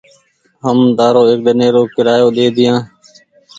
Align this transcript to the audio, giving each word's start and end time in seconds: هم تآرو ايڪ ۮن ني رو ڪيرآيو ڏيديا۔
هم 0.65 0.77
تآرو 0.97 1.21
ايڪ 1.29 1.39
ۮن 1.45 1.55
ني 1.59 1.67
رو 1.75 1.83
ڪيرآيو 1.95 2.27
ڏيديا۔ 2.35 2.73